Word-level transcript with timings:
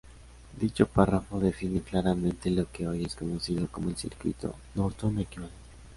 Dicho 0.59 0.87
párrafo 0.87 1.39
define 1.39 1.79
claramente 1.81 2.49
lo 2.49 2.65
que 2.71 2.87
hoy 2.87 3.05
es 3.05 3.13
conocido 3.15 3.67
como 3.67 3.89
el 3.89 3.97
circuito 3.97 4.55
Norton 4.73 5.19
equivalente. 5.19 5.53